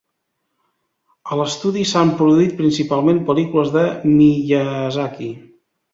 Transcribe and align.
A 1.33 1.35
l’estudi 1.41 1.83
s’han 1.91 2.13
produït, 2.21 2.57
principalment, 2.63 3.19
pel·lícules 3.29 3.73
de 3.77 3.85
Miyazaki. 4.15 5.33